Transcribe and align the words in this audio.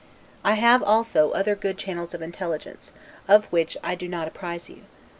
I 0.43 0.53
have, 0.55 0.81
also, 0.81 1.29
other 1.29 1.55
good 1.55 1.77
channels 1.77 2.15
of 2.15 2.23
intelligence, 2.23 2.91
of 3.27 3.45
which 3.51 3.77
I 3.83 3.93
do 3.93 4.07
not 4.07 4.27
apprise 4.27 4.67
you. 4.67 4.81